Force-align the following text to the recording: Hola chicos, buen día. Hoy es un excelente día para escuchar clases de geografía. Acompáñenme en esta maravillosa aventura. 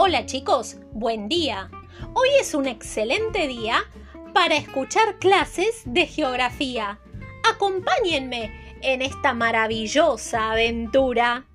Hola 0.00 0.26
chicos, 0.26 0.76
buen 0.92 1.28
día. 1.28 1.72
Hoy 2.14 2.28
es 2.40 2.54
un 2.54 2.66
excelente 2.66 3.48
día 3.48 3.80
para 4.32 4.54
escuchar 4.54 5.18
clases 5.18 5.82
de 5.86 6.06
geografía. 6.06 7.00
Acompáñenme 7.52 8.78
en 8.80 9.02
esta 9.02 9.34
maravillosa 9.34 10.52
aventura. 10.52 11.46